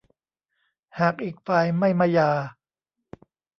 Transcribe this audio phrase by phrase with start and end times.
[0.99, 2.31] หากอีกฝ่ายไม่มาหย่า